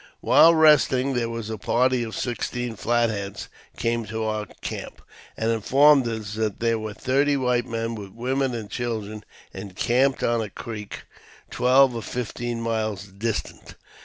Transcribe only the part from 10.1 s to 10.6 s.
on a